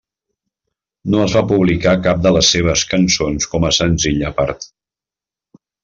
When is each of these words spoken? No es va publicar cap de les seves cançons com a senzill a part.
No 1.15 1.19
es 1.25 1.35
va 1.39 1.43
publicar 1.51 1.93
cap 2.07 2.23
de 2.25 2.31
les 2.37 2.49
seves 2.55 2.87
cançons 2.95 3.49
com 3.53 3.69
a 3.71 3.75
senzill 3.81 4.27
a 4.31 4.33
part. 4.43 4.69